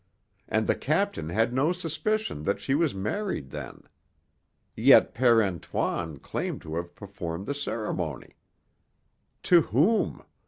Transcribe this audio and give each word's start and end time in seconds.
And 0.47 0.65
the 0.65 0.73
captain 0.73 1.29
had 1.29 1.53
no 1.53 1.71
suspicion 1.71 2.41
that 2.41 2.59
she 2.59 2.73
was 2.73 2.95
married 2.95 3.51
then! 3.51 3.83
Yet 4.75 5.13
Père 5.13 5.45
Antoine 5.45 6.17
claimed 6.17 6.63
to 6.63 6.73
have 6.77 6.95
performed 6.95 7.45
the 7.45 7.53
ceremony. 7.53 8.33
To 9.43 9.61
whom? 9.61 10.23